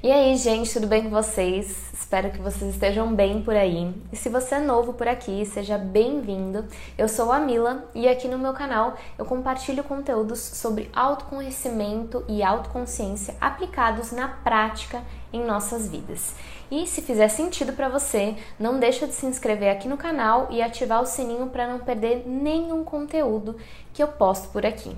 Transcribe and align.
E 0.00 0.12
aí, 0.12 0.36
gente, 0.36 0.72
tudo 0.72 0.86
bem 0.86 1.02
com 1.02 1.10
vocês? 1.10 1.76
Espero 1.92 2.30
que 2.30 2.40
vocês 2.40 2.72
estejam 2.72 3.12
bem 3.12 3.42
por 3.42 3.56
aí. 3.56 3.92
E 4.12 4.16
se 4.16 4.28
você 4.28 4.54
é 4.54 4.60
novo 4.60 4.92
por 4.92 5.08
aqui, 5.08 5.44
seja 5.44 5.76
bem-vindo. 5.76 6.66
Eu 6.96 7.08
sou 7.08 7.32
a 7.32 7.40
Mila 7.40 7.84
e 7.96 8.06
aqui 8.06 8.28
no 8.28 8.38
meu 8.38 8.52
canal 8.52 8.96
eu 9.18 9.24
compartilho 9.24 9.82
conteúdos 9.82 10.38
sobre 10.38 10.88
autoconhecimento 10.94 12.24
e 12.28 12.44
autoconsciência 12.44 13.34
aplicados 13.40 14.12
na 14.12 14.28
prática 14.28 15.02
em 15.32 15.44
nossas 15.44 15.88
vidas. 15.88 16.32
E 16.70 16.86
se 16.86 17.02
fizer 17.02 17.26
sentido 17.26 17.72
para 17.72 17.88
você, 17.88 18.36
não 18.56 18.78
deixa 18.78 19.04
de 19.04 19.14
se 19.14 19.26
inscrever 19.26 19.68
aqui 19.68 19.88
no 19.88 19.96
canal 19.96 20.46
e 20.48 20.62
ativar 20.62 21.02
o 21.02 21.06
sininho 21.06 21.48
para 21.48 21.66
não 21.66 21.80
perder 21.80 22.22
nenhum 22.24 22.84
conteúdo 22.84 23.56
que 23.92 24.00
eu 24.00 24.06
posto 24.06 24.46
por 24.50 24.64
aqui. 24.64 24.96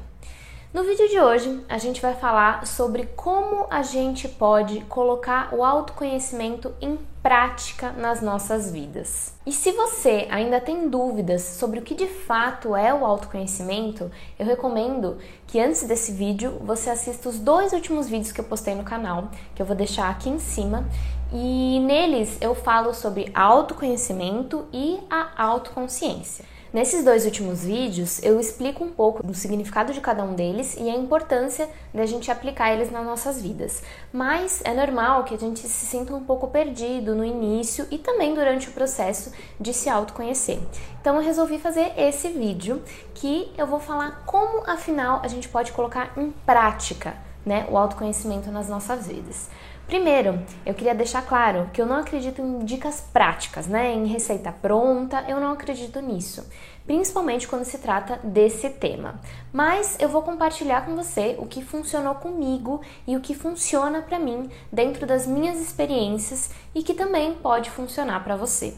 No 0.72 0.84
vídeo 0.84 1.08
de 1.08 1.18
hoje, 1.18 1.64
a 1.68 1.78
gente 1.78 2.00
vai 2.00 2.14
falar 2.14 2.64
sobre 2.64 3.04
como 3.16 3.66
a 3.68 3.82
gente 3.82 4.28
pode 4.28 4.82
colocar 4.82 5.52
o 5.52 5.64
autoconhecimento 5.64 6.72
em 6.80 6.96
prática 7.20 7.90
nas 7.90 8.22
nossas 8.22 8.70
vidas. 8.70 9.34
E 9.44 9.50
se 9.50 9.72
você 9.72 10.28
ainda 10.30 10.60
tem 10.60 10.88
dúvidas 10.88 11.42
sobre 11.42 11.80
o 11.80 11.82
que 11.82 11.92
de 11.92 12.06
fato 12.06 12.76
é 12.76 12.94
o 12.94 13.04
autoconhecimento, 13.04 14.12
eu 14.38 14.46
recomendo 14.46 15.18
que 15.44 15.58
antes 15.58 15.82
desse 15.82 16.12
vídeo 16.12 16.60
você 16.60 16.88
assista 16.88 17.28
os 17.28 17.40
dois 17.40 17.72
últimos 17.72 18.08
vídeos 18.08 18.30
que 18.30 18.40
eu 18.40 18.44
postei 18.44 18.76
no 18.76 18.84
canal, 18.84 19.28
que 19.56 19.60
eu 19.60 19.66
vou 19.66 19.74
deixar 19.74 20.08
aqui 20.08 20.28
em 20.28 20.38
cima, 20.38 20.88
e 21.32 21.80
neles 21.80 22.38
eu 22.40 22.54
falo 22.54 22.94
sobre 22.94 23.28
autoconhecimento 23.34 24.68
e 24.72 25.00
a 25.10 25.30
autoconsciência. 25.36 26.44
Nesses 26.72 27.04
dois 27.04 27.24
últimos 27.24 27.64
vídeos, 27.64 28.22
eu 28.22 28.38
explico 28.38 28.84
um 28.84 28.92
pouco 28.92 29.26
do 29.26 29.34
significado 29.34 29.92
de 29.92 30.00
cada 30.00 30.22
um 30.22 30.34
deles 30.34 30.76
e 30.78 30.88
a 30.88 30.94
importância 30.94 31.68
da 31.92 32.06
gente 32.06 32.30
aplicar 32.30 32.72
eles 32.72 32.92
nas 32.92 33.04
nossas 33.04 33.42
vidas. 33.42 33.82
Mas 34.12 34.62
é 34.64 34.72
normal 34.72 35.24
que 35.24 35.34
a 35.34 35.38
gente 35.38 35.58
se 35.58 35.86
sinta 35.86 36.14
um 36.14 36.22
pouco 36.22 36.46
perdido 36.46 37.12
no 37.12 37.24
início 37.24 37.88
e 37.90 37.98
também 37.98 38.34
durante 38.34 38.68
o 38.68 38.72
processo 38.72 39.32
de 39.58 39.74
se 39.74 39.88
autoconhecer. 39.88 40.60
Então 41.00 41.16
eu 41.16 41.22
resolvi 41.22 41.58
fazer 41.58 41.92
esse 41.96 42.28
vídeo 42.28 42.80
que 43.14 43.52
eu 43.58 43.66
vou 43.66 43.80
falar 43.80 44.22
como 44.24 44.62
afinal 44.70 45.20
a 45.24 45.28
gente 45.28 45.48
pode 45.48 45.72
colocar 45.72 46.12
em 46.16 46.30
prática 46.46 47.16
né, 47.44 47.66
o 47.68 47.76
autoconhecimento 47.76 48.48
nas 48.52 48.68
nossas 48.68 49.08
vidas. 49.08 49.48
Primeiro, 49.90 50.40
eu 50.64 50.72
queria 50.72 50.94
deixar 50.94 51.20
claro 51.22 51.68
que 51.72 51.82
eu 51.82 51.84
não 51.84 51.96
acredito 51.96 52.40
em 52.40 52.60
dicas 52.60 53.00
práticas, 53.12 53.66
né? 53.66 53.92
Em 53.92 54.06
receita 54.06 54.52
pronta, 54.52 55.24
eu 55.26 55.40
não 55.40 55.50
acredito 55.50 56.00
nisso, 56.00 56.48
principalmente 56.86 57.48
quando 57.48 57.64
se 57.64 57.76
trata 57.76 58.20
desse 58.22 58.70
tema. 58.70 59.20
Mas 59.52 59.98
eu 59.98 60.08
vou 60.08 60.22
compartilhar 60.22 60.86
com 60.86 60.94
você 60.94 61.34
o 61.40 61.46
que 61.46 61.60
funcionou 61.64 62.14
comigo 62.14 62.80
e 63.04 63.16
o 63.16 63.20
que 63.20 63.34
funciona 63.34 64.00
para 64.00 64.16
mim 64.16 64.48
dentro 64.70 65.08
das 65.08 65.26
minhas 65.26 65.58
experiências 65.60 66.50
e 66.72 66.84
que 66.84 66.94
também 66.94 67.34
pode 67.34 67.68
funcionar 67.68 68.22
para 68.22 68.36
você. 68.36 68.76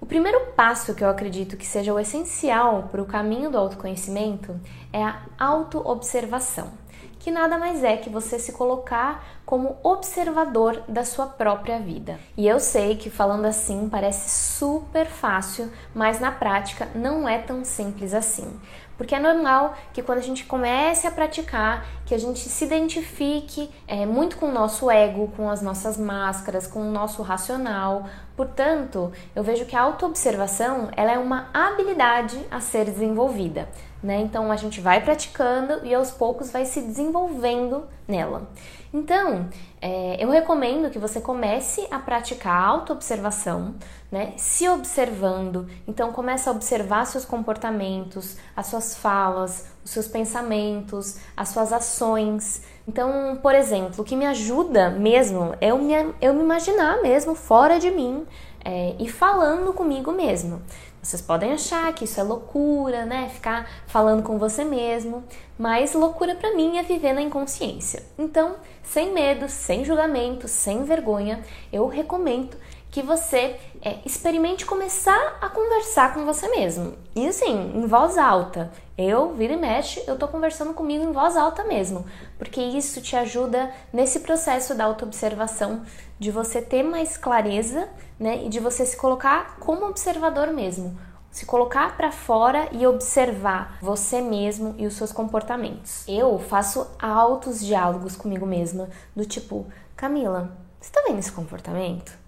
O 0.00 0.06
primeiro 0.06 0.46
passo 0.56 0.96
que 0.96 1.04
eu 1.04 1.10
acredito 1.10 1.56
que 1.56 1.64
seja 1.64 1.94
o 1.94 2.00
essencial 2.00 2.88
para 2.90 3.00
o 3.00 3.06
caminho 3.06 3.52
do 3.52 3.58
autoconhecimento 3.58 4.58
é 4.92 5.04
a 5.04 5.22
autoobservação 5.38 6.72
que 7.20 7.30
nada 7.30 7.58
mais 7.58 7.84
é 7.84 7.98
que 7.98 8.08
você 8.08 8.38
se 8.38 8.50
colocar 8.52 9.22
como 9.44 9.76
observador 9.82 10.82
da 10.88 11.04
sua 11.04 11.26
própria 11.26 11.78
vida. 11.78 12.18
E 12.36 12.48
eu 12.48 12.58
sei 12.58 12.96
que 12.96 13.10
falando 13.10 13.44
assim 13.44 13.88
parece 13.90 14.30
super 14.56 15.06
fácil, 15.06 15.70
mas 15.94 16.18
na 16.18 16.32
prática 16.32 16.88
não 16.94 17.28
é 17.28 17.38
tão 17.38 17.62
simples 17.62 18.14
assim. 18.14 18.58
Porque 19.00 19.14
é 19.14 19.18
normal 19.18 19.78
que 19.94 20.02
quando 20.02 20.18
a 20.18 20.22
gente 20.22 20.44
comece 20.44 21.06
a 21.06 21.10
praticar, 21.10 21.86
que 22.04 22.14
a 22.14 22.18
gente 22.18 22.38
se 22.40 22.64
identifique 22.66 23.70
é, 23.88 24.04
muito 24.04 24.36
com 24.36 24.50
o 24.50 24.52
nosso 24.52 24.90
ego, 24.90 25.32
com 25.34 25.48
as 25.48 25.62
nossas 25.62 25.96
máscaras, 25.96 26.66
com 26.66 26.80
o 26.80 26.92
nosso 26.92 27.22
racional. 27.22 28.04
Portanto, 28.36 29.10
eu 29.34 29.42
vejo 29.42 29.64
que 29.64 29.74
a 29.74 29.80
autoobservação 29.80 30.90
é 30.94 31.18
uma 31.18 31.48
habilidade 31.54 32.38
a 32.50 32.60
ser 32.60 32.84
desenvolvida. 32.84 33.70
Né? 34.02 34.20
Então 34.20 34.52
a 34.52 34.56
gente 34.56 34.82
vai 34.82 35.02
praticando 35.02 35.80
e 35.82 35.94
aos 35.94 36.10
poucos 36.10 36.50
vai 36.50 36.66
se 36.66 36.82
desenvolvendo 36.82 37.84
nela. 38.06 38.50
Então, 38.92 39.48
é, 39.80 40.16
eu 40.18 40.28
recomendo 40.30 40.90
que 40.90 40.98
você 40.98 41.20
comece 41.20 41.86
a 41.92 41.98
praticar 42.00 42.60
autoobservação, 42.60 43.76
né? 44.10 44.32
Se 44.36 44.68
observando. 44.68 45.68
Então, 45.86 46.10
comece 46.10 46.48
a 46.48 46.52
observar 46.52 47.04
seus 47.06 47.24
comportamentos, 47.24 48.36
as 48.56 48.66
suas 48.66 48.96
falas, 48.96 49.66
os 49.84 49.92
seus 49.92 50.08
pensamentos, 50.08 51.18
as 51.36 51.50
suas 51.50 51.72
ações. 51.72 52.62
Então, 52.86 53.38
por 53.40 53.54
exemplo, 53.54 54.02
o 54.02 54.04
que 54.04 54.16
me 54.16 54.26
ajuda 54.26 54.90
mesmo 54.90 55.54
é 55.60 55.68
eu 55.68 55.78
me, 55.78 55.94
eu 56.20 56.34
me 56.34 56.42
imaginar 56.42 57.00
mesmo 57.00 57.36
fora 57.36 57.78
de 57.78 57.92
mim 57.92 58.26
é, 58.64 58.96
e 58.98 59.08
falando 59.08 59.72
comigo 59.72 60.10
mesmo. 60.10 60.62
Vocês 61.02 61.22
podem 61.22 61.52
achar 61.52 61.92
que 61.94 62.04
isso 62.04 62.20
é 62.20 62.22
loucura, 62.22 63.06
né? 63.06 63.30
Ficar 63.32 63.66
falando 63.86 64.22
com 64.22 64.38
você 64.38 64.64
mesmo, 64.64 65.24
mas 65.58 65.94
loucura 65.94 66.34
para 66.34 66.54
mim 66.54 66.76
é 66.76 66.82
viver 66.82 67.14
na 67.14 67.22
inconsciência. 67.22 68.02
Então, 68.18 68.56
sem 68.82 69.10
medo, 69.12 69.48
sem 69.48 69.82
julgamento, 69.82 70.46
sem 70.46 70.84
vergonha, 70.84 71.42
eu 71.72 71.86
recomendo 71.86 72.54
que 72.90 73.02
você 73.02 73.56
é, 73.80 73.98
experimente 74.04 74.66
começar 74.66 75.38
a 75.40 75.48
conversar 75.48 76.12
com 76.12 76.24
você 76.24 76.48
mesmo. 76.48 76.94
E 77.14 77.26
assim, 77.28 77.72
em 77.74 77.86
voz 77.86 78.18
alta. 78.18 78.70
Eu, 78.98 79.32
vira 79.32 79.54
e 79.54 79.56
mexe, 79.56 80.02
eu 80.06 80.18
tô 80.18 80.28
conversando 80.28 80.74
comigo 80.74 81.02
em 81.02 81.12
voz 81.12 81.34
alta 81.36 81.64
mesmo, 81.64 82.04
porque 82.36 82.60
isso 82.60 83.00
te 83.00 83.16
ajuda 83.16 83.70
nesse 83.90 84.20
processo 84.20 84.74
da 84.74 84.84
autoobservação, 84.84 85.82
de 86.18 86.30
você 86.30 86.60
ter 86.60 86.82
mais 86.82 87.16
clareza, 87.16 87.88
né, 88.18 88.44
e 88.44 88.50
de 88.50 88.60
você 88.60 88.84
se 88.84 88.98
colocar 88.98 89.56
como 89.58 89.86
observador 89.86 90.48
mesmo, 90.48 91.00
se 91.30 91.46
colocar 91.46 91.96
para 91.96 92.12
fora 92.12 92.68
e 92.72 92.86
observar 92.86 93.78
você 93.80 94.20
mesmo 94.20 94.74
e 94.76 94.86
os 94.86 94.92
seus 94.92 95.12
comportamentos. 95.12 96.04
Eu 96.06 96.38
faço 96.38 96.86
altos 97.00 97.60
diálogos 97.60 98.16
comigo 98.16 98.44
mesma, 98.44 98.90
do 99.16 99.24
tipo, 99.24 99.66
Camila, 99.96 100.54
você 100.78 100.92
tá 100.92 101.02
vendo 101.06 101.20
esse 101.20 101.32
comportamento? 101.32 102.19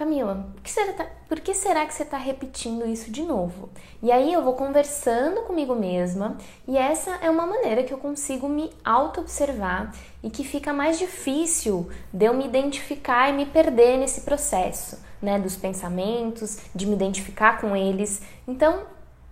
Camila, 0.00 0.46
por 0.54 0.62
que, 0.62 0.70
será, 0.70 0.92
tá, 0.94 1.06
por 1.28 1.40
que 1.40 1.52
será 1.52 1.84
que 1.84 1.92
você 1.92 2.04
está 2.04 2.16
repetindo 2.16 2.88
isso 2.88 3.10
de 3.10 3.22
novo? 3.22 3.68
E 4.02 4.10
aí 4.10 4.32
eu 4.32 4.42
vou 4.42 4.54
conversando 4.54 5.42
comigo 5.42 5.74
mesma 5.74 6.38
e 6.66 6.78
essa 6.78 7.10
é 7.16 7.28
uma 7.28 7.44
maneira 7.46 7.82
que 7.82 7.92
eu 7.92 7.98
consigo 7.98 8.48
me 8.48 8.70
auto-observar 8.82 9.94
e 10.22 10.30
que 10.30 10.42
fica 10.42 10.72
mais 10.72 10.98
difícil 10.98 11.90
de 12.14 12.24
eu 12.24 12.32
me 12.32 12.46
identificar 12.46 13.28
e 13.28 13.34
me 13.34 13.44
perder 13.44 13.98
nesse 13.98 14.22
processo, 14.22 14.98
né? 15.20 15.38
Dos 15.38 15.54
pensamentos, 15.54 16.60
de 16.74 16.86
me 16.86 16.94
identificar 16.94 17.60
com 17.60 17.76
eles. 17.76 18.22
Então, 18.48 18.84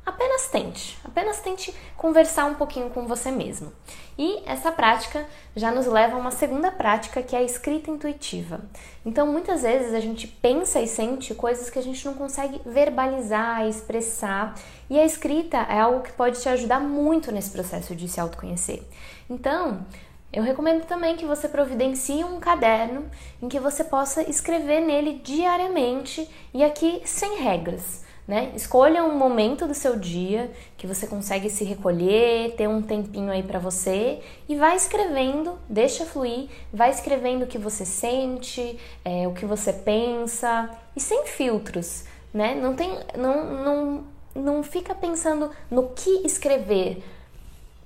Apenas 0.09 0.49
tente, 0.49 0.99
apenas 1.05 1.39
tente 1.41 1.75
conversar 1.95 2.47
um 2.47 2.55
pouquinho 2.55 2.89
com 2.89 3.07
você 3.07 3.31
mesmo. 3.31 3.71
E 4.17 4.43
essa 4.47 4.73
prática 4.73 5.27
já 5.55 5.71
nos 5.71 5.85
leva 5.85 6.17
a 6.17 6.19
uma 6.19 6.31
segunda 6.31 6.71
prática 6.71 7.23
que 7.23 7.37
é 7.37 7.41
a 7.41 7.43
escrita 7.43 7.91
intuitiva. 7.91 8.63
Então, 9.05 9.27
muitas 9.27 9.61
vezes 9.61 9.93
a 9.93 10.01
gente 10.01 10.27
pensa 10.27 10.81
e 10.81 10.87
sente 10.87 11.35
coisas 11.35 11.69
que 11.69 11.79
a 11.79 11.83
gente 11.83 12.03
não 12.07 12.15
consegue 12.15 12.59
verbalizar, 12.65 13.67
expressar, 13.67 14.55
e 14.89 14.99
a 14.99 15.05
escrita 15.05 15.59
é 15.59 15.79
algo 15.79 16.01
que 16.01 16.13
pode 16.13 16.41
te 16.41 16.49
ajudar 16.49 16.81
muito 16.81 17.31
nesse 17.31 17.51
processo 17.51 17.95
de 17.95 18.09
se 18.09 18.19
autoconhecer. 18.19 18.83
Então, 19.29 19.85
eu 20.33 20.43
recomendo 20.43 20.87
também 20.87 21.17
que 21.17 21.27
você 21.27 21.47
providencie 21.51 22.25
um 22.25 22.41
caderno 22.41 23.11
em 23.43 23.49
que 23.49 23.61
você 23.61 23.85
possa 23.85 24.23
escrever 24.23 24.81
nele 24.81 25.21
diariamente 25.23 26.27
e 26.55 26.65
aqui 26.65 27.03
sem 27.05 27.43
regras. 27.43 28.08
Né? 28.29 28.53
Escolha 28.55 29.03
um 29.03 29.17
momento 29.17 29.67
do 29.67 29.73
seu 29.73 29.99
dia 29.99 30.51
que 30.77 30.87
você 30.87 31.07
consegue 31.07 31.49
se 31.49 31.65
recolher, 31.65 32.55
ter 32.57 32.69
um 32.69 32.83
tempinho 32.83 33.33
aí 33.33 33.43
para 33.43 33.59
você 33.59 34.21
e 34.47 34.55
vai 34.55 34.77
escrevendo, 34.77 35.59
deixa 35.67 36.05
fluir, 36.05 36.51
vai 36.71 36.91
escrevendo 36.91 37.45
o 37.45 37.47
que 37.47 37.57
você 37.57 37.87
sente, 37.87 38.79
é, 39.03 39.27
o 39.27 39.33
que 39.33 39.47
você 39.47 39.73
pensa 39.73 40.69
e 40.95 41.01
sem 41.01 41.25
filtros, 41.25 42.05
né? 42.35 42.55
Não 42.55 42.75
tem, 42.75 42.99
não, 43.17 43.45
não, 43.65 44.05
não 44.35 44.63
fica 44.63 44.95
pensando 44.95 45.51
no 45.71 45.89
que 45.89 46.27
escrever. 46.27 47.03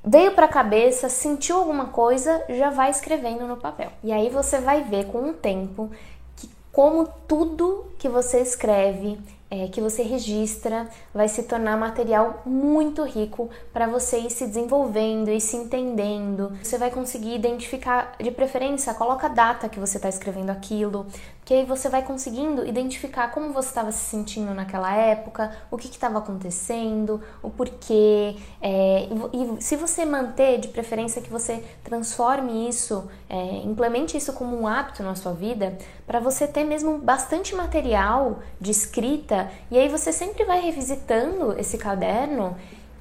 Veio 0.05 0.33
para 0.33 0.47
a 0.47 0.49
cabeça, 0.49 1.09
sentiu 1.09 1.59
alguma 1.59 1.87
coisa, 1.87 2.45
já 2.49 2.69
vai 2.69 2.91
escrevendo 2.91 3.47
no 3.47 3.59
papel. 3.59 3.93
E 4.03 4.11
aí 4.11 4.29
você 4.29 4.59
vai 4.59 4.83
ver 4.83 5.07
com 5.07 5.31
o 5.31 5.35
tempo 5.35 5.89
que 6.35 6.51
como 6.73 7.07
tudo 7.29 7.93
que 7.97 8.09
você 8.09 8.41
escreve 8.41 9.21
é, 9.53 9.69
que 9.69 9.83
você 9.83 10.03
registra 10.03 10.89
vai 11.13 11.29
se 11.29 11.43
tornar 11.43 11.77
material 11.77 12.41
muito 12.47 13.05
rico 13.05 13.51
para 13.71 13.87
você 13.87 14.19
ir 14.21 14.31
se 14.31 14.47
desenvolvendo 14.47 15.29
e 15.29 15.39
se 15.43 15.57
entendendo. 15.57 16.57
Você 16.63 16.79
vai 16.79 16.91
conseguir 16.91 17.35
identificar, 17.35 18.15
de 18.19 18.31
preferência, 18.31 18.95
coloca 18.95 19.27
a 19.27 19.29
data 19.29 19.69
que 19.69 19.79
você 19.79 19.99
está 19.99 20.09
escrevendo 20.09 20.49
aquilo, 20.49 21.07
que 21.45 21.53
aí 21.53 21.65
você 21.67 21.91
vai 21.91 22.03
conseguindo 22.03 22.67
identificar 22.67 23.31
como 23.31 23.53
você 23.53 23.69
estava 23.69 23.93
se 23.93 23.99
sentindo 23.99 24.55
naquela 24.55 24.95
época, 24.95 25.55
o 25.71 25.77
que 25.77 25.89
estava 25.89 26.19
acontecendo, 26.19 27.21
o 27.43 27.51
porquê. 27.51 28.37
É, 28.61 29.07
e, 29.33 29.59
e, 29.59 29.63
se 29.63 29.77
você 29.77 30.07
manter, 30.07 30.61
de 30.61 30.69
preferência, 30.69 31.21
que 31.21 31.29
você 31.29 31.63
transforme 31.85 32.69
isso, 32.71 33.07
é, 33.29 33.57
implemente 33.65 34.17
isso 34.17 34.33
como 34.33 34.59
um 34.59 34.67
hábito 34.67 35.03
na 35.03 35.15
sua 35.15 35.33
vida, 35.33 35.77
para 36.13 36.21
você 36.21 36.47
ter 36.47 36.63
mesmo 36.63 36.99
bastante 36.99 37.55
material 37.55 38.41
de 38.61 38.71
escrita, 38.71 39.51
e 39.71 39.79
aí 39.79 39.89
você 39.89 40.13
sempre 40.13 40.45
vai 40.45 40.61
revisitando 40.61 41.59
esse 41.59 41.79
caderno, 41.79 42.55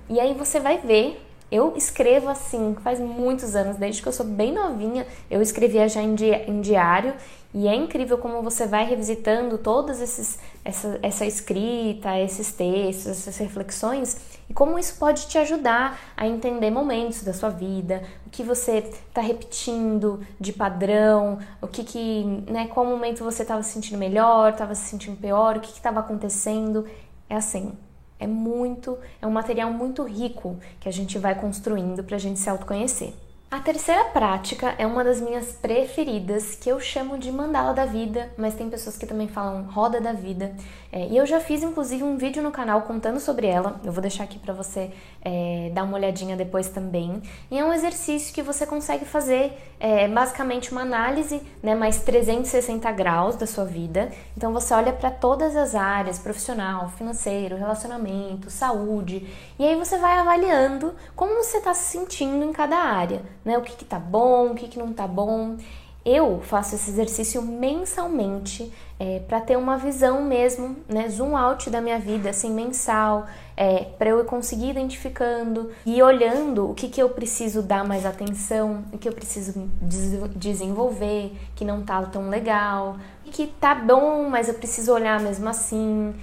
e 0.09 0.17
aí 0.17 0.33
você 0.33 0.61
vai 0.61 0.77
ver. 0.77 1.21
Eu 1.51 1.73
escrevo 1.75 2.29
assim, 2.29 2.73
faz 2.81 3.01
muitos 3.01 3.53
anos, 3.53 3.75
desde 3.75 4.01
que 4.01 4.07
eu 4.07 4.13
sou 4.13 4.25
bem 4.25 4.53
novinha, 4.53 5.05
eu 5.29 5.41
escrevia 5.41 5.89
já 5.89 6.01
em, 6.01 6.15
di 6.15 6.31
em 6.31 6.61
diário 6.61 7.13
e 7.53 7.67
é 7.67 7.75
incrível 7.75 8.17
como 8.17 8.41
você 8.41 8.65
vai 8.65 8.85
revisitando 8.85 9.57
todas 9.57 9.99
esses, 9.99 10.39
essa, 10.63 10.99
essa 11.01 11.25
escrita, 11.25 12.17
esses 12.19 12.51
textos, 12.51 13.07
essas 13.07 13.37
reflexões 13.37 14.39
e 14.51 14.53
como 14.53 14.77
isso 14.77 14.97
pode 14.99 15.27
te 15.27 15.37
ajudar 15.37 15.97
a 16.17 16.27
entender 16.27 16.69
momentos 16.69 17.23
da 17.23 17.33
sua 17.33 17.49
vida, 17.49 18.03
o 18.27 18.29
que 18.29 18.43
você 18.43 18.79
está 18.79 19.21
repetindo 19.21 20.19
de 20.37 20.51
padrão, 20.51 21.39
o 21.61 21.67
que 21.67 21.85
que, 21.85 22.25
né, 22.49 22.67
qual 22.67 22.85
momento 22.85 23.23
você 23.23 23.43
estava 23.43 23.63
se 23.63 23.71
sentindo 23.71 23.97
melhor, 23.97 24.51
estava 24.51 24.75
se 24.75 24.89
sentindo 24.89 25.15
pior, 25.15 25.55
o 25.55 25.61
que 25.61 25.71
estava 25.71 26.01
acontecendo. 26.01 26.85
É 27.29 27.35
assim, 27.37 27.71
é 28.19 28.27
muito, 28.27 28.97
é 29.21 29.25
um 29.25 29.31
material 29.31 29.71
muito 29.71 30.03
rico 30.03 30.59
que 30.81 30.89
a 30.89 30.91
gente 30.91 31.17
vai 31.17 31.33
construindo 31.33 32.03
para 32.03 32.17
a 32.17 32.19
gente 32.19 32.37
se 32.37 32.49
autoconhecer. 32.49 33.13
A 33.51 33.59
terceira 33.59 34.05
prática 34.05 34.73
é 34.77 34.87
uma 34.87 35.03
das 35.03 35.19
minhas 35.19 35.51
preferidas, 35.51 36.55
que 36.55 36.69
eu 36.69 36.79
chamo 36.79 37.17
de 37.17 37.29
mandala 37.29 37.73
da 37.73 37.83
vida, 37.83 38.31
mas 38.37 38.55
tem 38.55 38.69
pessoas 38.69 38.97
que 38.97 39.05
também 39.05 39.27
falam 39.27 39.63
roda 39.63 39.99
da 39.99 40.13
vida. 40.13 40.55
É, 40.89 41.07
e 41.07 41.17
eu 41.17 41.25
já 41.25 41.37
fiz 41.41 41.61
inclusive 41.61 42.01
um 42.01 42.15
vídeo 42.15 42.41
no 42.41 42.49
canal 42.49 42.83
contando 42.83 43.19
sobre 43.19 43.47
ela, 43.47 43.79
eu 43.83 43.91
vou 43.91 44.01
deixar 44.01 44.23
aqui 44.23 44.39
para 44.39 44.53
você 44.53 44.91
é, 45.21 45.69
dar 45.73 45.83
uma 45.83 45.97
olhadinha 45.97 46.37
depois 46.37 46.69
também. 46.69 47.21
E 47.51 47.59
é 47.59 47.63
um 47.63 47.73
exercício 47.73 48.33
que 48.33 48.41
você 48.41 48.65
consegue 48.65 49.03
fazer 49.03 49.51
é, 49.81 50.07
basicamente 50.07 50.71
uma 50.71 50.83
análise 50.83 51.41
né, 51.61 51.75
mais 51.75 51.99
360 52.03 52.89
graus 52.93 53.35
da 53.35 53.45
sua 53.45 53.65
vida. 53.65 54.11
Então 54.35 54.53
você 54.53 54.73
olha 54.73 54.93
para 54.93 55.11
todas 55.11 55.57
as 55.57 55.75
áreas, 55.75 56.17
profissional, 56.17 56.89
financeiro, 56.91 57.57
relacionamento, 57.57 58.49
saúde, 58.49 59.27
e 59.59 59.65
aí 59.65 59.75
você 59.75 59.97
vai 59.97 60.17
avaliando 60.17 60.95
como 61.17 61.43
você 61.43 61.57
está 61.57 61.73
se 61.73 61.97
sentindo 61.97 62.45
em 62.45 62.53
cada 62.53 62.77
área 62.77 63.21
né? 63.43 63.57
O 63.57 63.61
que, 63.61 63.75
que 63.75 63.85
tá 63.85 63.99
bom, 63.99 64.51
o 64.51 64.55
que, 64.55 64.67
que 64.67 64.79
não 64.79 64.93
tá 64.93 65.07
bom. 65.07 65.57
Eu 66.03 66.41
faço 66.41 66.73
esse 66.73 66.89
exercício 66.89 67.43
mensalmente 67.43 68.73
é, 68.99 69.19
para 69.19 69.39
ter 69.39 69.55
uma 69.55 69.77
visão 69.77 70.23
mesmo, 70.23 70.77
né, 70.89 71.07
zoom 71.07 71.37
out 71.37 71.69
da 71.69 71.79
minha 71.79 71.99
vida, 71.99 72.31
assim, 72.31 72.51
mensal, 72.51 73.27
é, 73.55 73.83
para 73.99 74.09
eu 74.09 74.25
conseguir 74.25 74.71
identificando 74.71 75.71
e 75.85 76.01
olhando 76.01 76.71
o 76.71 76.73
que, 76.73 76.87
que 76.87 76.99
eu 76.99 77.09
preciso 77.09 77.61
dar 77.61 77.83
mais 77.83 78.03
atenção, 78.03 78.83
o 78.91 78.97
que 78.97 79.07
eu 79.07 79.13
preciso 79.13 79.69
des 79.79 80.19
desenvolver, 80.35 81.33
que 81.55 81.63
não 81.63 81.83
tá 81.83 82.01
tão 82.03 82.29
legal, 82.29 82.97
que 83.31 83.47
tá 83.47 83.73
bom, 83.73 84.27
mas 84.29 84.47
eu 84.47 84.55
preciso 84.55 84.91
olhar 84.93 85.19
mesmo 85.19 85.47
assim, 85.47 86.13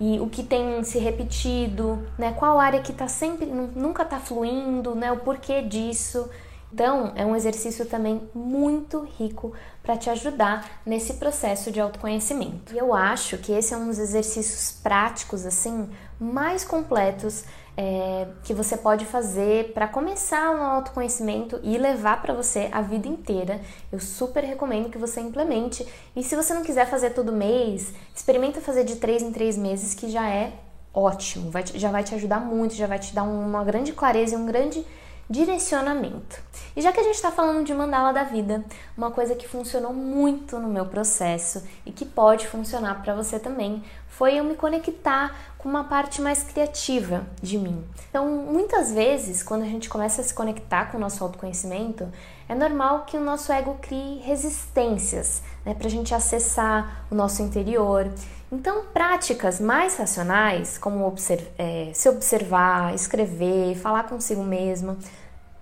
e 0.00 0.18
o 0.18 0.28
que 0.28 0.42
tem 0.42 0.82
se 0.82 0.98
repetido, 0.98 2.04
né, 2.18 2.34
qual 2.36 2.58
área 2.58 2.80
que 2.80 2.92
tá 2.92 3.06
sempre, 3.06 3.46
nunca 3.46 4.04
tá 4.04 4.18
fluindo, 4.18 4.94
né, 4.94 5.12
o 5.12 5.18
porquê 5.18 5.62
disso. 5.62 6.28
Então, 6.74 7.12
é 7.14 7.24
um 7.24 7.36
exercício 7.36 7.86
também 7.86 8.28
muito 8.34 9.06
rico 9.16 9.52
para 9.80 9.96
te 9.96 10.10
ajudar 10.10 10.80
nesse 10.84 11.14
processo 11.14 11.70
de 11.70 11.78
autoconhecimento. 11.78 12.74
E 12.74 12.78
eu 12.78 12.92
acho 12.92 13.38
que 13.38 13.52
esse 13.52 13.72
é 13.72 13.76
um 13.76 13.86
dos 13.86 14.00
exercícios 14.00 14.72
práticos 14.82 15.46
assim 15.46 15.88
mais 16.18 16.64
completos 16.64 17.44
é, 17.76 18.26
que 18.42 18.52
você 18.52 18.76
pode 18.76 19.04
fazer 19.04 19.72
para 19.72 19.86
começar 19.86 20.50
um 20.50 20.64
autoconhecimento 20.64 21.60
e 21.62 21.78
levar 21.78 22.20
para 22.20 22.34
você 22.34 22.68
a 22.72 22.80
vida 22.80 23.06
inteira. 23.06 23.60
Eu 23.92 24.00
super 24.00 24.42
recomendo 24.42 24.90
que 24.90 24.98
você 24.98 25.20
implemente. 25.20 25.86
E 26.16 26.24
se 26.24 26.34
você 26.34 26.52
não 26.54 26.64
quiser 26.64 26.88
fazer 26.88 27.10
todo 27.10 27.30
mês, 27.30 27.92
experimenta 28.12 28.60
fazer 28.60 28.82
de 28.82 28.96
três 28.96 29.22
em 29.22 29.30
três 29.30 29.56
meses, 29.56 29.94
que 29.94 30.10
já 30.10 30.28
é 30.28 30.52
ótimo, 30.92 31.52
vai 31.52 31.62
te, 31.62 31.78
já 31.78 31.92
vai 31.92 32.02
te 32.02 32.16
ajudar 32.16 32.40
muito, 32.40 32.74
já 32.74 32.88
vai 32.88 32.98
te 32.98 33.14
dar 33.14 33.22
uma 33.22 33.62
grande 33.62 33.92
clareza 33.92 34.34
e 34.34 34.38
um 34.38 34.46
grande 34.46 34.84
direcionamento. 35.28 36.42
E 36.76 36.82
já 36.82 36.92
que 36.92 37.00
a 37.00 37.02
gente 37.02 37.14
está 37.14 37.30
falando 37.30 37.64
de 37.64 37.72
mandala 37.72 38.12
da 38.12 38.24
vida, 38.24 38.64
uma 38.96 39.10
coisa 39.10 39.34
que 39.34 39.48
funcionou 39.48 39.92
muito 39.92 40.58
no 40.58 40.68
meu 40.68 40.86
processo 40.86 41.62
e 41.86 41.92
que 41.92 42.04
pode 42.04 42.46
funcionar 42.46 43.02
para 43.02 43.14
você 43.14 43.38
também 43.38 43.82
foi 44.16 44.36
eu 44.36 44.44
me 44.44 44.54
conectar 44.54 45.34
com 45.58 45.68
uma 45.68 45.84
parte 45.84 46.20
mais 46.22 46.42
criativa 46.42 47.26
de 47.42 47.58
mim. 47.58 47.84
Então, 48.08 48.28
muitas 48.28 48.92
vezes, 48.92 49.42
quando 49.42 49.62
a 49.62 49.66
gente 49.66 49.88
começa 49.88 50.20
a 50.20 50.24
se 50.24 50.32
conectar 50.32 50.86
com 50.86 50.98
o 50.98 51.00
nosso 51.00 51.22
autoconhecimento, 51.24 52.08
é 52.48 52.54
normal 52.54 53.04
que 53.06 53.16
o 53.16 53.20
nosso 53.20 53.50
ego 53.50 53.76
crie 53.80 54.18
resistências 54.20 55.42
né, 55.64 55.74
para 55.74 55.86
a 55.86 55.90
gente 55.90 56.14
acessar 56.14 57.06
o 57.10 57.14
nosso 57.14 57.42
interior. 57.42 58.10
Então, 58.52 58.84
práticas 58.92 59.58
mais 59.58 59.96
racionais, 59.96 60.78
como 60.78 61.06
observ 61.06 61.44
é, 61.58 61.90
se 61.92 62.08
observar, 62.08 62.94
escrever, 62.94 63.74
falar 63.76 64.04
consigo 64.04 64.44
mesma, 64.44 64.96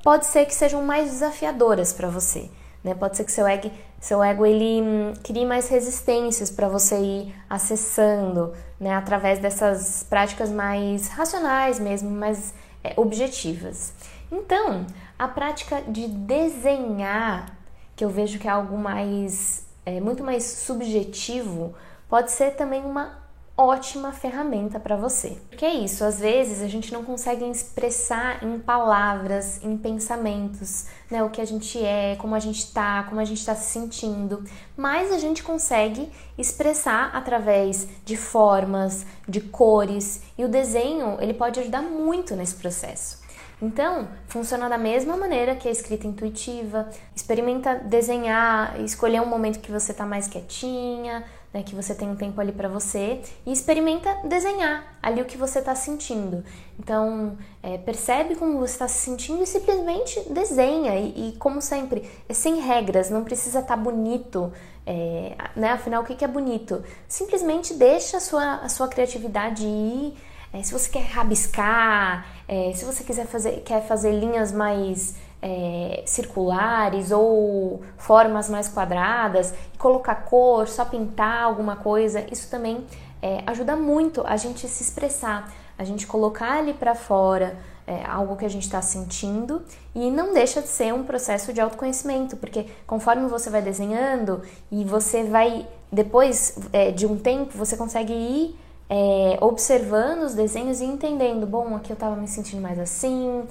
pode 0.03 0.27
ser 0.27 0.45
que 0.45 0.55
sejam 0.55 0.83
mais 0.83 1.11
desafiadoras 1.11 1.93
para 1.93 2.09
você. 2.09 2.51
Né? 2.85 2.95
Pode 2.95 3.17
ser 3.17 3.25
que 3.25 3.33
seu 3.33 3.47
ego, 3.47 3.71
seu 4.03 4.21
ego 4.21 4.45
ele 4.45 4.83
hum, 4.83 5.15
crie 5.23 5.47
mais 5.47 5.69
resistências 5.69 6.51
para 6.51 6.69
você 6.69 6.99
ir 6.99 7.35
acessando, 7.49 8.53
né? 8.79 8.93
através 8.97 9.39
dessas 9.39 10.03
práticas 10.03 10.51
mais 10.51 11.07
racionais 11.07 11.79
mesmo, 11.79 12.11
mais 12.11 12.53
é, 12.83 12.95
objetivas. 12.97 13.95
Então, 14.31 14.85
a 15.17 15.29
prática 15.29 15.81
de 15.83 16.09
desenhar, 16.09 17.57
que 17.95 18.05
eu 18.05 18.11
vejo 18.11 18.41
que 18.41 18.49
é 18.49 18.51
algo 18.51 18.77
mais, 18.77 19.69
é, 19.87 20.01
muito 20.01 20.25
mais 20.25 20.43
subjetivo, 20.43 21.73
pode 22.09 22.33
ser 22.33 22.57
também 22.57 22.85
uma 22.85 23.22
ótima 23.57 24.13
ferramenta 24.13 24.81
para 24.81 24.97
você. 24.97 25.39
Porque 25.49 25.65
é 25.65 25.75
isso, 25.75 26.05
às 26.05 26.19
vezes 26.19 26.63
a 26.63 26.69
gente 26.69 26.93
não 26.93 27.05
consegue 27.05 27.45
expressar 27.45 28.43
em 28.43 28.59
palavras, 28.59 29.63
em 29.63 29.77
pensamentos, 29.77 30.87
né, 31.11 31.23
o 31.23 31.31
que 31.31 31.41
a 31.41 31.45
gente 31.45 31.83
é, 31.83 32.17
como 32.17 32.35
a 32.35 32.39
gente 32.39 32.73
tá, 32.73 33.05
como 33.05 33.21
a 33.21 33.25
gente 33.25 33.39
está 33.39 33.55
se 33.55 33.71
sentindo, 33.71 34.43
mas 34.77 35.13
a 35.13 35.19
gente 35.19 35.43
consegue 35.43 36.11
expressar 36.39 37.11
através 37.15 37.87
de 38.05 38.17
formas, 38.17 39.05
de 39.29 39.41
cores, 39.41 40.23
e 40.37 40.45
o 40.45 40.49
desenho, 40.49 41.19
ele 41.21 41.35
pode 41.35 41.61
ajudar 41.61 41.83
muito 41.83 42.35
nesse 42.35 42.55
processo. 42.55 43.23
Então, 43.61 44.09
funciona 44.27 44.69
da 44.69 44.77
mesma 44.77 45.17
maneira 45.17 45.55
que 45.55 45.69
a 45.69 45.71
escrita 45.71 46.05
intuitiva. 46.05 46.89
Experimenta 47.15 47.77
desenhar, 47.77 48.81
escolher 48.81 49.21
um 49.21 49.27
momento 49.27 49.61
que 49.61 49.71
você 49.71 49.93
está 49.93 50.05
mais 50.05 50.27
quietinha, 50.27 51.25
né, 51.53 51.63
que 51.63 51.75
você 51.75 51.95
tem 51.95 52.09
um 52.09 52.17
tempo 52.17 52.41
ali 52.41 52.53
para 52.53 52.69
você 52.69 53.21
e 53.45 53.53
experimenta 53.53 54.17
desenhar 54.25 54.97
ali 55.03 55.21
o 55.21 55.25
que 55.25 55.37
você 55.37 55.59
está 55.59 55.75
sentindo. 55.75 56.45
Então, 56.79 57.37
é, 57.63 57.77
percebe 57.79 58.37
como 58.37 58.59
você 58.59 58.73
está 58.73 58.89
se 58.89 58.99
sentindo 58.99 59.43
e 59.43 59.47
simplesmente 59.47 60.21
desenha. 60.31 60.97
E, 60.97 61.29
e, 61.29 61.33
como 61.39 61.61
sempre, 61.61 62.09
é 62.29 62.33
sem 62.33 62.61
regras, 62.61 63.11
não 63.11 63.23
precisa 63.23 63.61
estar 63.61 63.77
tá 63.77 63.83
bonito. 63.83 64.53
É, 64.87 65.37
né? 65.55 65.71
Afinal, 65.71 66.03
o 66.03 66.05
que 66.05 66.25
é 66.25 66.29
bonito? 66.29 66.83
Simplesmente 67.07 67.75
deixa 67.75 68.17
a 68.17 68.21
sua, 68.21 68.55
a 68.57 68.69
sua 68.69 68.89
criatividade 68.89 69.65
ir. 69.65 70.15
É, 70.53 70.63
se 70.63 70.73
você 70.73 70.91
quer 70.91 71.05
rabiscar, 71.05 72.27
é, 72.47 72.73
se 72.75 72.85
você 72.85 73.03
quiser 73.05 73.27
fazer, 73.27 73.63
quer 73.63 73.87
fazer 73.87 74.13
linhas 74.13 74.53
mais 74.53 75.15
é, 75.43 76.05
circulares 76.07 77.11
ou 77.11 77.83
formas 77.99 78.49
mais 78.49 78.69
quadradas, 78.69 79.53
colocar 79.77 80.15
cor, 80.15 80.69
só 80.69 80.85
pintar 80.85 81.43
alguma 81.43 81.75
coisa, 81.77 82.25
isso 82.31 82.49
também 82.49 82.87
é, 83.21 83.43
ajuda 83.47 83.75
muito 83.75 84.23
a 84.25 84.37
gente 84.37 84.69
se 84.69 84.83
expressar, 84.83 85.53
a 85.77 85.85
gente 85.85 86.07
colocar 86.07 86.59
ali 86.59 86.73
para 86.73 86.95
fora 86.95 87.59
é, 87.87 88.05
algo 88.05 88.37
que 88.37 88.45
a 88.45 88.49
gente 88.49 88.63
está 88.63 88.81
sentindo 88.81 89.63
e 89.95 90.11
não 90.11 90.33
deixa 90.33 90.63
de 90.63 90.69
ser 90.69 90.95
um 90.95 91.03
processo 91.03 91.53
de 91.53 91.61
autoconhecimento, 91.61 92.37
porque 92.37 92.67
conforme 92.87 93.27
você 93.29 93.51
vai 93.51 93.61
desenhando 93.61 94.43
e 94.71 94.85
você 94.85 95.25
vai, 95.25 95.67
depois 95.91 96.57
é, 96.73 96.93
de 96.93 97.05
um 97.07 97.19
tempo, 97.19 97.57
você 97.59 97.77
consegue 97.77 98.13
ir 98.13 98.57
é, 98.89 99.39
observando 99.41 100.23
os 100.23 100.35
desenhos 100.35 100.81
e 100.81 100.85
entendendo, 100.85 101.47
bom, 101.47 101.75
aqui 101.75 101.91
eu 101.91 101.95
estava 101.95 102.15
me 102.15 102.29
sentindo 102.29 102.61
mais 102.63 102.79
assim, 102.79 103.45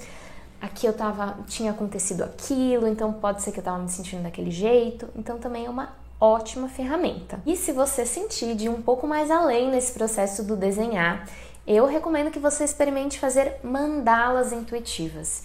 aqui 0.62 0.86
eu 0.86 0.92
tava, 0.92 1.36
tinha 1.48 1.72
acontecido 1.72 2.22
aquilo, 2.22 2.86
então 2.86 3.12
pode 3.12 3.42
ser 3.42 3.50
que 3.50 3.58
eu 3.58 3.64
tava 3.64 3.78
me 3.78 3.88
sentindo 3.88 4.22
daquele 4.22 4.52
jeito. 4.52 5.08
Então 5.16 5.36
também 5.38 5.66
é 5.66 5.70
uma 5.70 5.90
ótima 6.20 6.68
ferramenta. 6.68 7.40
E 7.44 7.56
se 7.56 7.72
você 7.72 8.06
sentir 8.06 8.54
de 8.54 8.68
um 8.68 8.80
pouco 8.80 9.08
mais 9.08 9.28
além 9.28 9.68
nesse 9.72 9.92
processo 9.92 10.44
do 10.44 10.56
desenhar, 10.56 11.28
eu 11.66 11.84
recomendo 11.84 12.30
que 12.30 12.38
você 12.38 12.62
experimente 12.62 13.18
fazer 13.18 13.56
mandalas 13.64 14.52
intuitivas. 14.52 15.42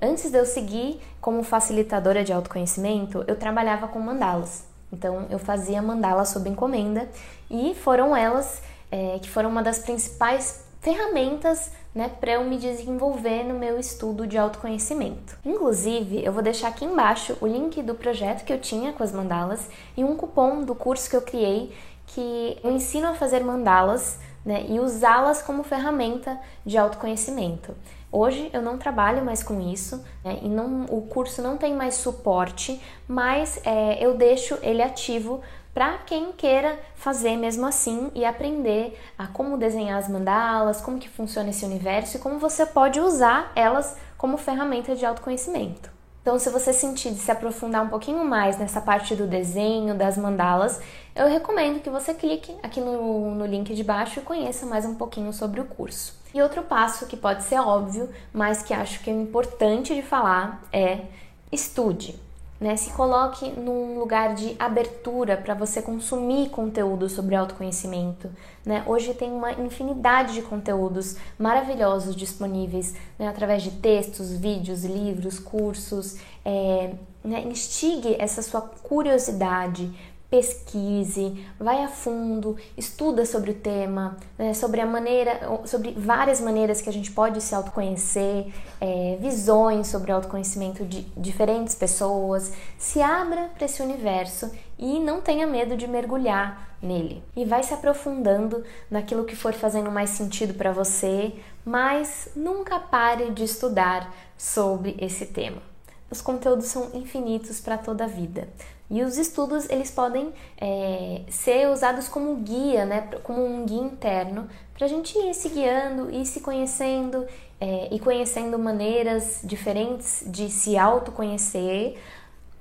Antes 0.00 0.30
de 0.30 0.38
eu 0.38 0.46
seguir 0.46 1.00
como 1.20 1.42
facilitadora 1.42 2.22
de 2.22 2.32
autoconhecimento, 2.32 3.24
eu 3.26 3.36
trabalhava 3.36 3.88
com 3.88 3.98
mandalas. 3.98 4.64
Então 4.92 5.26
eu 5.30 5.38
fazia 5.38 5.82
mandalas 5.82 6.28
sob 6.28 6.48
encomenda 6.48 7.08
e 7.50 7.74
foram 7.74 8.16
elas 8.16 8.62
é, 8.90 9.18
que 9.20 9.28
foram 9.28 9.50
uma 9.50 9.62
das 9.62 9.80
principais 9.80 10.64
ferramentas 10.80 11.70
né, 11.94 12.10
para 12.20 12.32
eu 12.32 12.44
me 12.44 12.56
desenvolver 12.56 13.44
no 13.44 13.58
meu 13.58 13.78
estudo 13.78 14.26
de 14.26 14.38
autoconhecimento. 14.38 15.36
Inclusive, 15.44 16.24
eu 16.24 16.32
vou 16.32 16.42
deixar 16.42 16.68
aqui 16.68 16.84
embaixo 16.84 17.36
o 17.40 17.46
link 17.46 17.82
do 17.82 17.94
projeto 17.94 18.44
que 18.44 18.52
eu 18.52 18.60
tinha 18.60 18.92
com 18.92 19.02
as 19.02 19.12
mandalas 19.12 19.68
e 19.96 20.02
um 20.02 20.16
cupom 20.16 20.62
do 20.62 20.74
curso 20.74 21.08
que 21.10 21.16
eu 21.16 21.22
criei 21.22 21.72
que 22.06 22.58
eu 22.64 22.72
ensino 22.72 23.08
a 23.08 23.14
fazer 23.14 23.44
mandalas 23.44 24.18
né, 24.44 24.64
e 24.68 24.80
usá-las 24.80 25.42
como 25.42 25.62
ferramenta 25.62 26.38
de 26.64 26.76
autoconhecimento. 26.76 27.74
Hoje 28.10 28.50
eu 28.52 28.60
não 28.60 28.76
trabalho 28.76 29.24
mais 29.24 29.42
com 29.42 29.60
isso 29.60 30.04
né, 30.24 30.40
e 30.42 30.48
não, 30.48 30.86
o 30.86 31.02
curso 31.02 31.40
não 31.40 31.56
tem 31.56 31.74
mais 31.74 31.94
suporte, 31.94 32.80
mas 33.06 33.60
é, 33.64 34.04
eu 34.04 34.16
deixo 34.16 34.58
ele 34.62 34.82
ativo 34.82 35.40
para 35.80 35.96
quem 35.96 36.30
queira 36.32 36.78
fazer 36.94 37.38
mesmo 37.38 37.64
assim 37.64 38.10
e 38.14 38.22
aprender 38.22 39.00
a 39.16 39.26
como 39.26 39.56
desenhar 39.56 39.98
as 39.98 40.10
mandalas, 40.10 40.82
como 40.82 40.98
que 40.98 41.08
funciona 41.08 41.48
esse 41.48 41.64
universo 41.64 42.18
e 42.18 42.20
como 42.20 42.38
você 42.38 42.66
pode 42.66 43.00
usar 43.00 43.50
elas 43.56 43.96
como 44.18 44.36
ferramenta 44.36 44.94
de 44.94 45.06
autoconhecimento. 45.06 45.90
Então, 46.20 46.38
se 46.38 46.50
você 46.50 46.74
sentir 46.74 47.12
de 47.12 47.18
se 47.20 47.30
aprofundar 47.30 47.82
um 47.82 47.88
pouquinho 47.88 48.22
mais 48.26 48.58
nessa 48.58 48.82
parte 48.82 49.16
do 49.16 49.26
desenho, 49.26 49.94
das 49.94 50.18
mandalas, 50.18 50.78
eu 51.16 51.26
recomendo 51.28 51.80
que 51.80 51.88
você 51.88 52.12
clique 52.12 52.54
aqui 52.62 52.82
no, 52.82 53.34
no 53.34 53.46
link 53.46 53.74
de 53.74 53.82
baixo 53.82 54.20
e 54.20 54.22
conheça 54.22 54.66
mais 54.66 54.84
um 54.84 54.96
pouquinho 54.96 55.32
sobre 55.32 55.62
o 55.62 55.64
curso. 55.64 56.14
E 56.34 56.42
outro 56.42 56.62
passo 56.62 57.06
que 57.06 57.16
pode 57.16 57.42
ser 57.44 57.58
óbvio, 57.58 58.10
mas 58.34 58.62
que 58.62 58.74
acho 58.74 59.00
que 59.02 59.08
é 59.08 59.14
importante 59.14 59.94
de 59.94 60.02
falar 60.02 60.62
é 60.70 61.04
estude. 61.50 62.20
Né? 62.60 62.76
Se 62.76 62.90
coloque 62.90 63.50
num 63.52 63.98
lugar 63.98 64.34
de 64.34 64.54
abertura 64.58 65.34
para 65.36 65.54
você 65.54 65.80
consumir 65.80 66.50
conteúdo 66.50 67.08
sobre 67.08 67.34
autoconhecimento. 67.34 68.30
Né? 68.66 68.84
Hoje 68.86 69.14
tem 69.14 69.32
uma 69.32 69.52
infinidade 69.52 70.34
de 70.34 70.42
conteúdos 70.42 71.16
maravilhosos 71.38 72.14
disponíveis 72.14 72.94
né? 73.18 73.28
através 73.28 73.62
de 73.62 73.70
textos, 73.70 74.30
vídeos, 74.32 74.84
livros, 74.84 75.38
cursos. 75.38 76.18
É, 76.44 76.92
né? 77.24 77.42
Instigue 77.42 78.16
essa 78.18 78.42
sua 78.42 78.60
curiosidade 78.60 79.90
pesquise, 80.30 81.44
vai 81.58 81.82
a 81.82 81.88
fundo, 81.88 82.56
estuda 82.76 83.26
sobre 83.26 83.50
o 83.50 83.54
tema, 83.54 84.16
né, 84.38 84.54
sobre 84.54 84.80
a 84.80 84.86
maneira, 84.86 85.40
sobre 85.66 85.90
várias 85.90 86.40
maneiras 86.40 86.80
que 86.80 86.88
a 86.88 86.92
gente 86.92 87.10
pode 87.10 87.40
se 87.40 87.52
autoconhecer, 87.52 88.46
é, 88.80 89.18
visões 89.20 89.88
sobre 89.88 90.12
autoconhecimento 90.12 90.84
de 90.84 91.02
diferentes 91.16 91.74
pessoas, 91.74 92.52
se 92.78 93.02
abra 93.02 93.50
para 93.56 93.64
esse 93.64 93.82
universo 93.82 94.50
e 94.78 95.00
não 95.00 95.20
tenha 95.20 95.48
medo 95.48 95.76
de 95.76 95.88
mergulhar 95.88 96.76
nele. 96.80 97.22
E 97.36 97.44
vai 97.44 97.64
se 97.64 97.74
aprofundando 97.74 98.64
naquilo 98.88 99.24
que 99.24 99.34
for 99.34 99.52
fazendo 99.52 99.90
mais 99.90 100.10
sentido 100.10 100.54
para 100.54 100.72
você, 100.72 101.34
mas 101.64 102.28
nunca 102.36 102.78
pare 102.78 103.32
de 103.32 103.42
estudar 103.42 104.14
sobre 104.38 104.96
esse 105.00 105.26
tema. 105.26 105.60
Os 106.08 106.22
conteúdos 106.22 106.66
são 106.66 106.90
infinitos 106.94 107.60
para 107.60 107.76
toda 107.76 108.04
a 108.04 108.08
vida. 108.08 108.48
E 108.90 109.02
os 109.04 109.16
estudos 109.16 109.70
eles 109.70 109.90
podem 109.90 110.32
é, 110.60 111.22
ser 111.28 111.68
usados 111.68 112.08
como 112.08 112.34
guia, 112.36 112.84
né, 112.84 113.08
como 113.22 113.44
um 113.44 113.64
guia 113.64 113.80
interno, 113.80 114.48
para 114.74 114.86
a 114.86 114.88
gente 114.88 115.16
ir 115.16 115.32
se 115.32 115.48
guiando, 115.48 116.10
ir 116.10 116.26
se 116.26 116.40
conhecendo 116.40 117.24
é, 117.60 117.88
e 117.92 118.00
conhecendo 118.00 118.58
maneiras 118.58 119.40
diferentes 119.44 120.24
de 120.26 120.50
se 120.50 120.76
autoconhecer. 120.76 121.98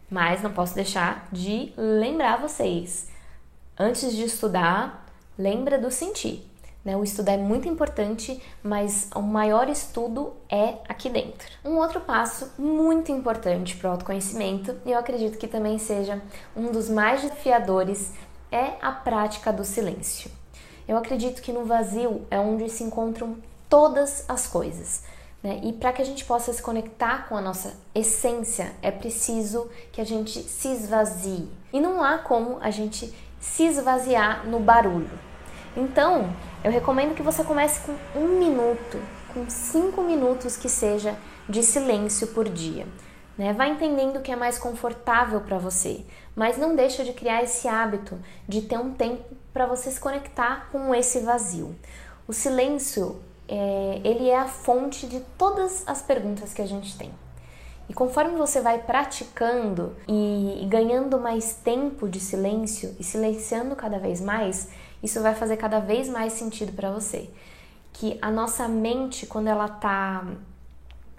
Mas 0.10 0.44
não 0.44 0.52
posso 0.52 0.76
deixar 0.76 1.28
de 1.32 1.74
lembrar 1.76 2.38
vocês, 2.38 3.10
antes 3.78 4.16
de 4.16 4.24
estudar, 4.24 5.06
lembra 5.38 5.80
do 5.80 5.90
sentir. 5.90 6.49
Né? 6.84 6.96
O 6.96 7.04
estudo 7.04 7.30
é 7.30 7.38
muito 7.38 7.68
importante, 7.68 8.42
mas 8.64 9.10
o 9.14 9.22
maior 9.22 9.70
estudo 9.70 10.34
é 10.50 10.76
aqui 10.88 11.10
dentro. 11.10 11.48
Um 11.64 11.78
outro 11.78 12.00
passo 12.02 12.52
muito 12.58 13.12
importante 13.12 13.76
para 13.76 13.90
o 13.90 13.92
autoconhecimento, 13.92 14.76
e 14.86 14.92
eu 14.92 15.00
acredito 15.00 15.38
que 15.38 15.48
também 15.48 15.78
seja 15.78 16.22
um 16.56 16.72
dos 16.72 16.90
mais 16.90 17.22
desafiadores, 17.22 18.14
é 18.52 18.74
a 18.82 18.92
prática 18.92 19.52
do 19.52 19.64
silêncio. 19.64 20.32
Eu 20.88 20.98
acredito 20.98 21.42
que 21.42 21.52
no 21.52 21.66
vazio 21.66 22.26
é 22.32 22.40
onde 22.40 22.68
se 22.70 22.84
encontram 22.84 23.38
todas 23.70 24.26
as 24.28 24.48
coisas. 24.48 25.04
Né? 25.44 25.62
E 25.64 25.74
para 25.74 25.94
que 25.94 26.02
a 26.02 26.06
gente 26.06 26.26
possa 26.26 26.52
se 26.52 26.62
conectar 26.62 27.30
com 27.30 27.38
a 27.38 27.42
nossa 27.42 27.76
essência, 27.94 28.74
é 28.82 28.90
preciso 28.90 29.70
que 29.92 30.02
a 30.02 30.04
gente 30.04 30.42
se 30.42 30.70
esvazie. 30.70 31.48
E 31.72 31.80
não 31.80 32.04
há 32.04 32.18
como 32.18 32.58
a 32.60 32.72
gente 32.72 33.14
se 33.40 33.64
esvaziar 33.64 34.48
no 34.48 34.60
barulho. 34.60 35.29
Então, 35.76 36.34
eu 36.64 36.72
recomendo 36.72 37.16
que 37.16 37.22
você 37.22 37.44
comece 37.44 37.82
com 37.82 38.20
um 38.20 38.40
minuto, 38.40 39.00
com 39.34 39.50
cinco 39.50 40.02
minutos 40.02 40.58
que 40.58 40.68
seja 40.68 41.16
de 41.48 41.64
silêncio 41.64 42.28
por 42.28 42.50
dia. 42.50 42.86
Né? 43.38 43.54
Vai 43.54 43.72
entendendo 43.72 44.18
o 44.18 44.22
que 44.22 44.32
é 44.32 44.36
mais 44.36 44.60
confortável 44.60 45.42
para 45.42 45.58
você, 45.58 46.04
mas 46.36 46.58
não 46.58 46.76
deixa 46.76 47.04
de 47.04 47.14
criar 47.14 47.44
esse 47.44 47.68
hábito 47.68 48.20
de 48.48 48.62
ter 48.62 48.78
um 48.78 48.92
tempo 48.92 49.24
para 49.54 49.66
você 49.66 49.90
se 49.90 50.00
conectar 50.00 50.68
com 50.72 50.94
esse 50.94 51.20
vazio. 51.20 51.76
O 52.28 52.34
silêncio, 52.34 53.22
é, 53.48 54.02
ele 54.04 54.30
é 54.30 54.38
a 54.38 54.46
fonte 54.46 55.08
de 55.08 55.22
todas 55.38 55.84
as 55.88 56.02
perguntas 56.02 56.54
que 56.54 56.62
a 56.62 56.68
gente 56.68 56.98
tem. 56.98 57.12
E 57.88 57.94
conforme 57.94 58.38
você 58.38 58.62
vai 58.62 58.78
praticando 58.78 59.96
e 60.08 60.64
ganhando 60.70 61.18
mais 61.20 61.54
tempo 61.54 62.08
de 62.08 62.20
silêncio 62.20 62.96
e 63.00 63.04
silenciando 63.04 63.76
cada 63.76 63.98
vez 63.98 64.22
mais, 64.22 64.70
isso 65.02 65.22
vai 65.22 65.36
fazer 65.36 65.58
cada 65.58 65.80
vez 65.80 66.10
mais 66.10 66.34
sentido 66.34 66.72
para 66.74 66.92
você. 66.92 67.30
Que 67.94 68.18
a 68.22 68.32
nossa 68.32 68.68
mente, 68.68 69.26
quando 69.26 69.48
ela 69.48 69.68
tá 69.68 70.26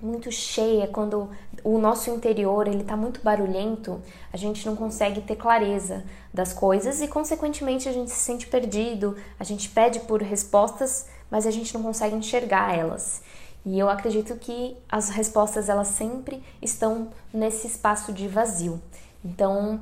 muito 0.03 0.31
cheia, 0.33 0.87
quando 0.87 1.29
o 1.63 1.79
nosso 1.79 2.11
interior 2.11 2.67
ele 2.67 2.85
tá 2.85 2.97
muito 2.97 3.21
barulhento, 3.23 4.01
a 4.33 4.37
gente 4.37 4.65
não 4.67 4.75
consegue 4.75 5.21
ter 5.21 5.37
clareza 5.37 6.05
das 6.33 6.53
coisas 6.53 7.01
e 7.01 7.09
consequentemente 7.09 7.89
a 7.89 7.93
gente 7.93 8.11
se 8.11 8.17
sente 8.17 8.47
perdido, 8.47 9.17
a 9.39 9.45
gente 9.45 9.69
pede 9.69 10.01
por 10.01 10.23
respostas, 10.23 11.07
mas 11.31 11.47
a 11.47 11.51
gente 11.51 11.75
não 11.75 11.83
consegue 11.83 12.17
enxergar 12.17 12.77
elas. 12.77 13.23
E 13.65 13.79
eu 13.79 13.91
acredito 13.91 14.37
que 14.37 14.77
as 14.89 15.11
respostas 15.11 15.69
elas 15.69 15.89
sempre 15.89 16.43
estão 16.63 17.09
nesse 17.33 17.67
espaço 17.67 18.13
de 18.13 18.27
vazio. 18.27 18.81
Então, 19.23 19.81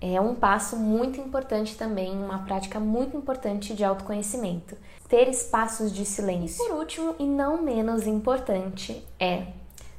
é 0.00 0.20
um 0.20 0.34
passo 0.34 0.76
muito 0.76 1.20
importante 1.20 1.76
também, 1.76 2.12
uma 2.12 2.40
prática 2.40 2.78
muito 2.78 3.16
importante 3.16 3.74
de 3.74 3.84
autoconhecimento. 3.84 4.76
Ter 5.08 5.28
espaços 5.28 5.92
de 5.92 6.04
silêncio. 6.04 6.64
Por 6.64 6.76
último, 6.76 7.14
e 7.18 7.24
não 7.24 7.62
menos 7.62 8.06
importante, 8.06 9.04
é 9.18 9.48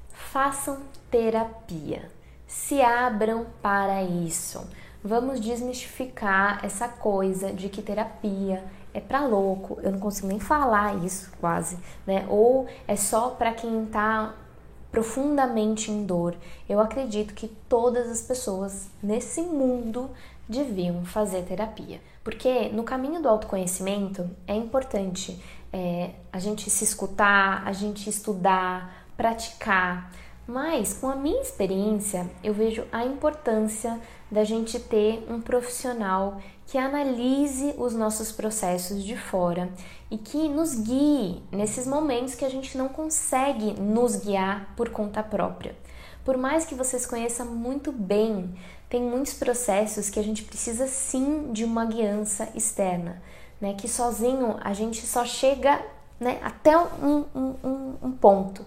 façam 0.10 0.79
terapia. 1.10 2.10
Se 2.48 2.82
abram 2.82 3.46
para 3.62 4.03
isso. 4.03 4.68
Vamos 5.03 5.39
desmistificar 5.39 6.63
essa 6.63 6.88
coisa 6.88 7.51
de 7.53 7.70
que 7.70 7.82
terapia 7.82 8.63
é 8.94 9.00
para 9.00 9.25
louco. 9.25 9.79
Eu 9.82 9.91
não 9.91 10.00
consigo 10.00 10.27
nem 10.27 10.39
falar 10.39 10.96
isso 11.06 11.32
quase, 11.39 11.77
né? 12.06 12.25
Ou 12.29 12.68
é 12.88 12.96
só 12.96 13.29
para 13.32 13.53
quem 13.53 13.86
tá 13.86 14.34
profundamente 14.91 15.91
em 15.91 16.05
dor, 16.05 16.36
eu 16.67 16.79
acredito 16.79 17.34
que 17.34 17.48
todas 17.48 18.10
as 18.10 18.22
pessoas 18.22 18.89
nesse 19.01 19.41
mundo 19.41 20.10
deviam 20.48 21.05
fazer 21.05 21.43
terapia. 21.43 22.01
Porque 22.24 22.69
no 22.69 22.84
caminho 22.84 23.22
do 23.22 23.29
autoconhecimento 23.29 24.29
é 24.48 24.55
importante 24.55 25.39
é, 25.72 26.12
a 26.34 26.39
gente 26.39 26.69
se 26.69 26.84
escutar, 26.84 27.63
a 27.65 27.72
gente 27.72 28.10
estudar, 28.10 29.05
praticar. 29.15 30.12
Mas 30.48 30.93
com 30.93 31.08
a 31.08 31.15
minha 31.15 31.41
experiência, 31.41 32.29
eu 32.43 32.53
vejo 32.53 32.84
a 32.91 33.05
importância 33.05 34.00
da 34.31 34.43
gente 34.43 34.79
ter 34.79 35.25
um 35.29 35.39
profissional 35.39 36.41
que 36.70 36.78
analise 36.78 37.74
os 37.80 37.96
nossos 37.96 38.32
processos 38.32 39.04
de 39.04 39.18
fora 39.18 39.70
e 40.12 40.20
que 40.20 40.48
nos 40.48 40.76
guie 40.76 41.42
nesses 41.52 41.88
momentos 41.88 42.36
que 42.36 42.46
a 42.46 42.50
gente 42.50 42.78
não 42.78 42.88
consegue 42.88 43.74
nos 43.82 44.16
guiar 44.18 44.72
por 44.78 44.90
conta 44.90 45.24
própria. 45.24 45.76
Por 46.24 46.38
mais 46.38 46.66
que 46.66 46.76
vocês 46.76 47.08
conheçam 47.08 47.48
muito 47.48 47.92
bem, 47.92 48.54
tem 48.88 49.02
muitos 49.02 49.34
processos 49.34 50.12
que 50.12 50.20
a 50.20 50.24
gente 50.24 50.44
precisa 50.44 50.86
sim 50.86 51.52
de 51.52 51.66
uma 51.66 51.86
guiança 51.86 52.48
externa, 52.54 53.20
né? 53.60 53.74
Que 53.74 53.88
sozinho 53.88 54.56
a 54.62 54.72
gente 54.72 55.08
só 55.08 55.26
chega 55.26 55.84
né, 56.20 56.40
até 56.44 56.78
um, 56.78 57.26
um, 57.36 57.96
um 58.00 58.12
ponto, 58.12 58.64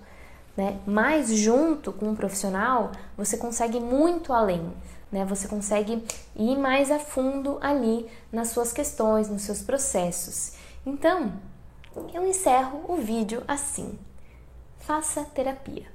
né? 0.57 0.81
Mas 0.85 1.33
junto 1.37 1.93
com 1.93 2.09
um 2.09 2.17
profissional 2.17 2.91
você 3.17 3.37
consegue 3.37 3.79
muito 3.79 4.33
além 4.33 4.73
né? 5.13 5.25
Você 5.27 5.47
consegue 5.47 6.03
ir 6.35 6.59
mais 6.59 6.91
a 6.91 6.99
fundo 6.99 7.59
ali 7.61 8.09
nas 8.33 8.49
suas 8.49 8.73
questões, 8.73 9.29
nos 9.29 9.43
seus 9.43 9.61
processos. 9.61 10.55
Então, 10.85 11.35
eu 12.15 12.27
encerro 12.27 12.85
o 12.89 12.97
vídeo 12.97 13.45
assim: 13.47 13.99
faça 14.79 15.25
terapia. 15.25 15.87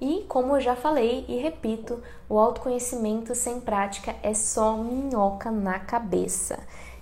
E 0.00 0.24
como 0.28 0.54
eu 0.54 0.60
já 0.60 0.76
falei 0.76 1.24
e 1.26 1.38
repito, 1.38 2.00
o 2.28 2.38
autoconhecimento 2.38 3.34
sem 3.34 3.60
prática 3.60 4.14
é 4.22 4.32
só 4.32 4.76
minhoca 4.76 5.50
na 5.50 5.80
cabeça. 5.80 6.60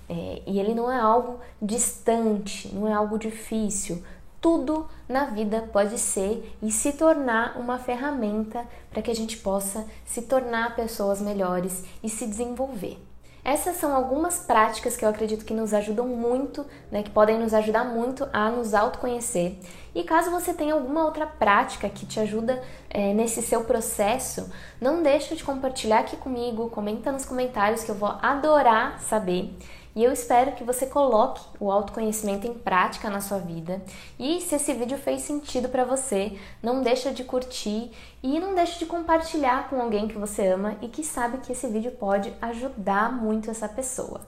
É, 0.09 0.41
e 0.47 0.59
ele 0.59 0.73
não 0.73 0.89
é 0.89 0.99
algo 0.99 1.39
distante, 1.61 2.73
não 2.73 2.87
é 2.87 2.93
algo 2.93 3.19
difícil. 3.19 4.01
Tudo 4.39 4.87
na 5.09 5.25
vida 5.25 5.67
pode 5.73 5.97
ser 5.97 6.55
e 6.61 6.71
se 6.71 6.93
tornar 6.93 7.57
uma 7.57 7.79
ferramenta 7.79 8.65
para 8.91 9.01
que 9.01 9.11
a 9.11 9.15
gente 9.15 9.37
possa 9.37 9.85
se 10.05 10.21
tornar 10.21 10.75
pessoas 10.75 11.21
melhores 11.21 11.83
e 12.03 12.09
se 12.09 12.25
desenvolver. 12.27 12.99
Essas 13.47 13.77
são 13.77 13.95
algumas 13.95 14.39
práticas 14.39 14.97
que 14.97 15.05
eu 15.05 15.09
acredito 15.09 15.45
que 15.45 15.53
nos 15.53 15.73
ajudam 15.73 16.05
muito, 16.05 16.65
né, 16.91 17.01
que 17.01 17.09
podem 17.09 17.39
nos 17.39 17.53
ajudar 17.53 17.85
muito 17.85 18.27
a 18.33 18.51
nos 18.51 18.73
autoconhecer. 18.73 19.57
E 19.95 20.03
caso 20.03 20.29
você 20.29 20.53
tenha 20.53 20.73
alguma 20.73 21.05
outra 21.05 21.25
prática 21.25 21.87
que 21.87 22.05
te 22.05 22.19
ajuda 22.19 22.61
é, 22.89 23.13
nesse 23.13 23.41
seu 23.41 23.63
processo, 23.63 24.51
não 24.81 25.01
deixa 25.01 25.33
de 25.33 25.45
compartilhar 25.45 25.99
aqui 25.99 26.17
comigo, 26.17 26.69
comenta 26.69 27.09
nos 27.09 27.23
comentários 27.23 27.85
que 27.85 27.89
eu 27.89 27.95
vou 27.95 28.09
adorar 28.21 28.99
saber. 28.99 29.57
E 29.97 30.03
eu 30.03 30.13
espero 30.13 30.51
que 30.51 30.63
você 30.63 30.85
coloque 30.85 31.41
o 31.59 31.71
autoconhecimento 31.71 32.45
em 32.45 32.53
prática 32.53 33.09
na 33.09 33.19
sua 33.19 33.39
vida. 33.39 33.81
E 34.19 34.39
se 34.41 34.53
esse 34.53 34.71
vídeo 34.71 34.95
fez 34.95 35.23
sentido 35.23 35.69
para 35.69 35.83
você, 35.83 36.37
não 36.61 36.83
deixa 36.83 37.11
de 37.11 37.23
curtir 37.23 37.91
e 38.21 38.39
não 38.39 38.53
deixa 38.53 38.77
de 38.77 38.85
compartilhar 38.85 39.67
com 39.67 39.81
alguém 39.81 40.07
que 40.07 40.15
você 40.15 40.49
ama 40.49 40.77
e 40.83 40.87
que 40.87 41.03
sabe 41.03 41.39
que 41.39 41.51
esse 41.51 41.65
vídeo 41.65 41.93
pode 41.93 42.31
ajudar 42.39 43.11
muito 43.11 43.49
essa 43.49 43.67
pessoa. 43.67 44.21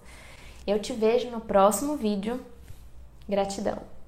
Eu 0.65 0.79
te 0.79 0.91
vejo 0.91 1.29
no 1.29 1.39
próximo 1.39 1.95
vídeo. 1.95 2.43
Gratidão. 3.27 3.98